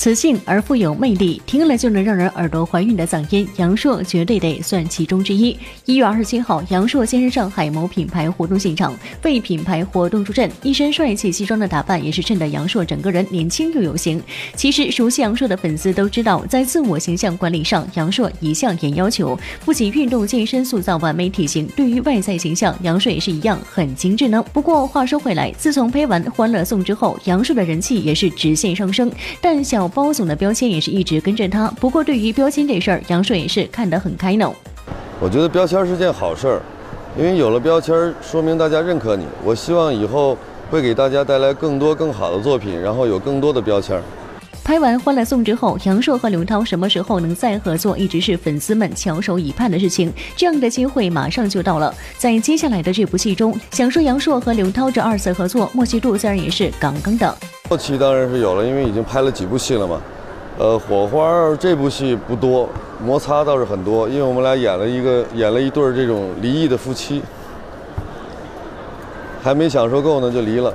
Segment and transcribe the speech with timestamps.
[0.00, 5.54] 磁性而富有魅力，听了就能让人耳朵怀孕的嗓音，杨烁绝对得算其中之一。
[5.84, 14.22] 一月二十七号，杨烁现身上海某品牌活动现场，为品牌活动助阵，一身帅气西装的打扮也是衬得杨烁整个人年轻又有型。
[14.56, 24.42] 其实，熟悉杨烁的粉丝都知道，在自我形象管理上，杨烁一向严要求，不仅运动健身塑造完美体型，对于外在形象，杨烁也是一样很精致呢。
[24.50, 29.12] 不过话说回来，自从拍完《欢乐颂》之后，杨烁的人气也是直线上升，
[29.42, 31.68] 但小包总的标签也是一直跟着他。
[31.80, 34.50] 不过对于标签这事儿，杨烁也是看得很开呢。
[35.20, 36.62] 我觉得标签是件好事儿，
[37.18, 39.26] 因为有了标签，说明大家认可你。
[39.44, 40.38] 我希望以后
[40.70, 44.00] 会给大家带来更多更好的作品，然后有更多的标签。
[44.62, 50.12] 拍完《欢乐颂》之后，杨烁和刘涛什么时候能再合作，一直是粉丝们翘首以盼的事情。
[50.36, 57.36] 这样的机会马上就到了，在接下来的这部戏中，想说杨烁和刘涛这二次合作，默契度自然也是杠杠的。
[57.70, 60.00] 后期当然是有了，因为已经拍了几部戏了嘛。
[60.58, 62.68] 呃，火花这部戏不多，
[63.00, 67.22] 摩擦倒是很多，因为我们俩演了一个演了一对这种离异的夫妻，
[69.40, 70.74] 还没享受够呢就离了。